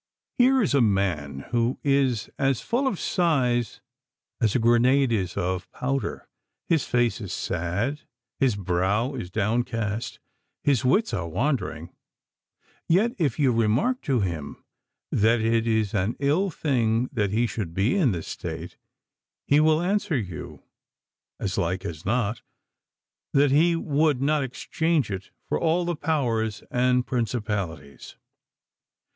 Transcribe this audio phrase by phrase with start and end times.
[0.39, 3.81] Here is a man who is as full of sighs
[4.41, 6.27] as a grenade is of powder,
[6.67, 8.01] his face is sad,
[8.39, 10.17] his brow is downcast,
[10.63, 11.93] his wits are wandering;
[12.89, 14.63] yet if you remark to him
[15.11, 18.77] that it is an ill thing that he should be in this state,
[19.45, 20.63] he will answer you,
[21.39, 22.41] as like as not,
[23.33, 28.15] that he would not exchange it for all the powers and principalities.